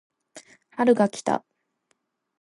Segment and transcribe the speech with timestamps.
[0.71, 1.45] 春が来た